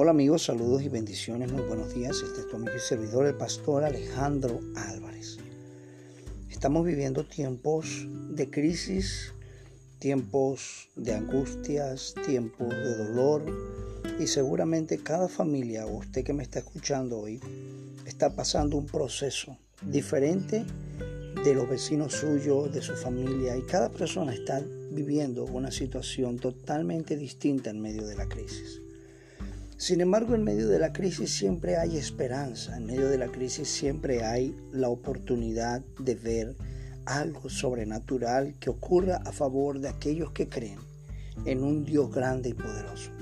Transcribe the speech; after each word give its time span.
Hola 0.00 0.12
amigos, 0.12 0.44
saludos 0.44 0.84
y 0.84 0.88
bendiciones, 0.88 1.50
muy 1.50 1.62
buenos 1.62 1.92
días. 1.92 2.22
Este 2.24 2.42
es 2.42 2.48
tu 2.48 2.54
amigo 2.54 2.70
y 2.76 2.78
servidor, 2.78 3.26
el 3.26 3.34
pastor 3.34 3.82
Alejandro 3.82 4.60
Álvarez. 4.76 5.38
Estamos 6.48 6.86
viviendo 6.86 7.24
tiempos 7.26 8.06
de 8.30 8.48
crisis, 8.48 9.34
tiempos 9.98 10.88
de 10.94 11.14
angustias, 11.14 12.14
tiempos 12.24 12.68
de 12.68 12.96
dolor 12.96 13.42
y 14.20 14.28
seguramente 14.28 14.98
cada 14.98 15.26
familia 15.26 15.84
o 15.84 15.96
usted 15.96 16.22
que 16.22 16.32
me 16.32 16.44
está 16.44 16.60
escuchando 16.60 17.18
hoy 17.18 17.40
está 18.06 18.36
pasando 18.36 18.76
un 18.76 18.86
proceso 18.86 19.58
diferente 19.82 20.64
de 21.42 21.54
los 21.56 21.68
vecinos 21.68 22.12
suyos, 22.12 22.72
de 22.72 22.82
su 22.82 22.94
familia 22.94 23.56
y 23.56 23.62
cada 23.62 23.88
persona 23.88 24.32
está 24.32 24.62
viviendo 24.92 25.44
una 25.46 25.72
situación 25.72 26.38
totalmente 26.38 27.16
distinta 27.16 27.70
en 27.70 27.80
medio 27.80 28.06
de 28.06 28.14
la 28.14 28.28
crisis. 28.28 28.80
Sin 29.78 30.00
embargo, 30.00 30.34
en 30.34 30.42
medio 30.42 30.66
de 30.66 30.80
la 30.80 30.92
crisis 30.92 31.30
siempre 31.30 31.76
hay 31.76 31.96
esperanza, 31.96 32.76
en 32.76 32.86
medio 32.86 33.08
de 33.08 33.16
la 33.16 33.28
crisis 33.28 33.68
siempre 33.68 34.24
hay 34.24 34.52
la 34.72 34.88
oportunidad 34.88 35.82
de 36.00 36.16
ver 36.16 36.56
algo 37.06 37.48
sobrenatural 37.48 38.56
que 38.58 38.70
ocurra 38.70 39.18
a 39.24 39.30
favor 39.30 39.78
de 39.78 39.88
aquellos 39.88 40.32
que 40.32 40.48
creen 40.48 40.80
en 41.44 41.62
un 41.62 41.84
Dios 41.84 42.12
grande 42.12 42.48
y 42.48 42.54
poderoso. 42.54 43.12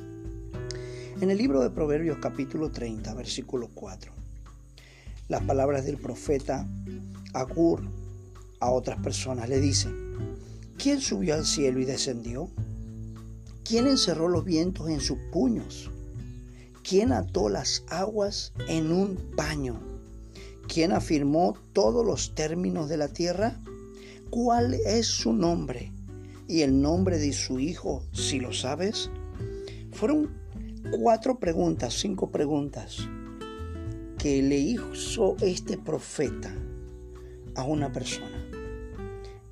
En 1.21 1.31
el 1.31 1.37
libro 1.37 1.61
de 1.61 1.69
Proverbios 1.69 2.17
capítulo 2.23 2.71
30, 2.71 3.13
versículo 3.13 3.69
4, 3.75 4.11
las 5.29 5.43
palabras 5.43 5.85
del 5.85 5.99
profeta 5.99 6.67
Agur 7.35 7.83
a 8.61 8.71
otras 8.71 8.99
personas 9.03 9.51
le 9.51 9.61
dicen, 9.61 9.93
¿quién 10.79 11.03
subió 11.03 11.35
al 11.35 11.45
cielo 11.45 11.81
y 11.81 11.85
descendió? 11.85 12.49
¿Quién 13.63 13.87
encerró 13.87 14.29
los 14.29 14.47
vientos 14.47 14.89
en 14.89 15.01
sus 15.01 15.19
puños? 15.31 15.91
¿Quién 16.89 17.11
ató 17.11 17.49
las 17.49 17.83
aguas 17.89 18.53
en 18.69 18.93
un 18.93 19.17
paño? 19.35 19.81
¿Quién 20.73 20.93
afirmó 20.93 21.55
todos 21.73 22.07
los 22.07 22.37
términos 22.37 22.89
de 22.89 22.97
la 22.97 23.09
tierra? 23.09 23.59
¿Cuál 24.31 24.75
es 24.75 25.07
su 25.07 25.33
nombre? 25.33 25.93
¿Y 26.47 26.63
el 26.63 26.81
nombre 26.81 27.19
de 27.19 27.33
su 27.33 27.59
hijo, 27.59 28.05
si 28.13 28.39
lo 28.39 28.53
sabes? 28.53 29.11
Fueron 29.91 30.31
cuatro 31.01 31.41
preguntas, 31.41 31.93
cinco 31.93 32.31
preguntas 32.31 32.99
que 34.17 34.41
le 34.45 34.59
hizo 34.59 35.35
este 35.41 35.79
profeta 35.79 36.55
a 37.57 37.65
una 37.65 37.91
persona. 37.91 38.49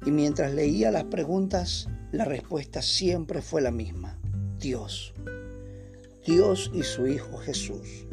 Y 0.06 0.12
mientras 0.12 0.55
leía 0.55 0.92
las 0.92 1.05
preguntas, 1.05 1.88
la 2.12 2.24
respuesta 2.24 2.80
siempre 2.80 3.42
fue 3.42 3.60
la 3.60 3.72
misma. 3.72 4.20
Dios. 4.60 5.12
Dios 6.25 6.70
y 6.72 6.83
su 6.84 7.06
Hijo 7.06 7.36
Jesús. 7.36 8.06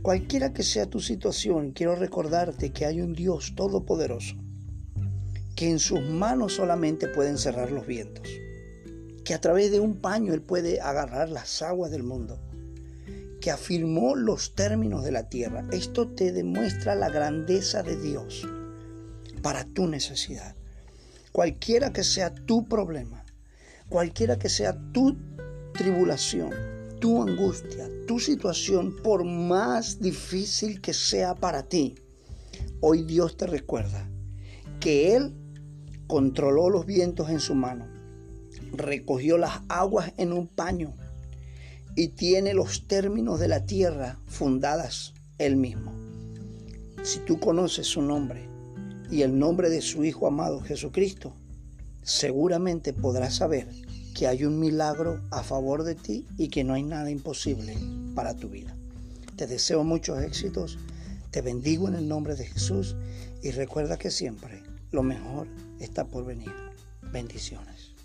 Cualquiera 0.00 0.54
que 0.54 0.62
sea 0.62 0.86
tu 0.86 1.00
situación, 1.00 1.72
quiero 1.72 1.94
recordarte 1.94 2.70
que 2.70 2.86
hay 2.86 3.02
un 3.02 3.12
Dios 3.12 3.54
todopoderoso, 3.54 4.36
que 5.54 5.68
en 5.68 5.78
sus 5.78 6.00
manos 6.00 6.54
solamente 6.54 7.08
pueden 7.08 7.36
cerrar 7.36 7.72
los 7.72 7.86
vientos, 7.86 8.26
que 9.22 9.34
a 9.34 9.40
través 9.40 9.70
de 9.70 9.80
un 9.80 9.96
paño 9.96 10.32
Él 10.32 10.40
puede 10.40 10.80
agarrar 10.80 11.28
las 11.28 11.60
aguas 11.60 11.90
del 11.90 12.04
mundo, 12.04 12.40
que 13.42 13.50
afirmó 13.50 14.16
los 14.16 14.54
términos 14.54 15.04
de 15.04 15.12
la 15.12 15.28
tierra. 15.28 15.66
Esto 15.72 16.08
te 16.08 16.32
demuestra 16.32 16.94
la 16.94 17.10
grandeza 17.10 17.82
de 17.82 18.00
Dios 18.00 18.48
para 19.42 19.64
tu 19.64 19.86
necesidad. 19.88 20.54
Cualquiera 21.32 21.92
que 21.92 22.02
sea 22.02 22.34
tu 22.34 22.66
problema, 22.66 23.26
cualquiera 23.90 24.38
que 24.38 24.48
sea 24.48 24.74
tu 24.92 25.18
tribulación, 25.74 26.75
tu 27.06 27.22
angustia, 27.22 27.88
tu 28.08 28.18
situación, 28.18 28.96
por 28.96 29.22
más 29.22 30.00
difícil 30.00 30.80
que 30.80 30.92
sea 30.92 31.36
para 31.36 31.68
ti, 31.68 31.94
hoy 32.80 33.04
Dios 33.04 33.36
te 33.36 33.46
recuerda 33.46 34.10
que 34.80 35.14
Él 35.14 35.32
controló 36.08 36.68
los 36.68 36.84
vientos 36.84 37.30
en 37.30 37.38
su 37.38 37.54
mano, 37.54 37.86
recogió 38.72 39.38
las 39.38 39.60
aguas 39.68 40.14
en 40.16 40.32
un 40.32 40.48
paño 40.48 40.94
y 41.94 42.08
tiene 42.08 42.54
los 42.54 42.88
términos 42.88 43.38
de 43.38 43.46
la 43.46 43.66
tierra 43.66 44.18
fundadas 44.26 45.14
Él 45.38 45.54
mismo. 45.54 45.92
Si 47.04 47.20
tú 47.20 47.38
conoces 47.38 47.86
su 47.86 48.02
nombre 48.02 48.48
y 49.12 49.22
el 49.22 49.38
nombre 49.38 49.70
de 49.70 49.80
su 49.80 50.04
Hijo 50.04 50.26
amado 50.26 50.60
Jesucristo, 50.60 51.36
seguramente 52.02 52.92
podrás 52.92 53.36
saber 53.36 53.68
que 54.16 54.26
hay 54.26 54.44
un 54.44 54.58
milagro 54.58 55.20
a 55.30 55.42
favor 55.42 55.82
de 55.82 55.94
ti 55.94 56.26
y 56.38 56.48
que 56.48 56.64
no 56.64 56.72
hay 56.72 56.82
nada 56.82 57.10
imposible 57.10 57.76
para 58.14 58.34
tu 58.34 58.48
vida. 58.48 58.74
Te 59.36 59.46
deseo 59.46 59.84
muchos 59.84 60.22
éxitos, 60.22 60.78
te 61.30 61.42
bendigo 61.42 61.86
en 61.86 61.96
el 61.96 62.08
nombre 62.08 62.34
de 62.34 62.46
Jesús 62.46 62.96
y 63.42 63.50
recuerda 63.50 63.98
que 63.98 64.10
siempre 64.10 64.62
lo 64.90 65.02
mejor 65.02 65.48
está 65.80 66.06
por 66.06 66.24
venir. 66.24 66.50
Bendiciones. 67.12 67.95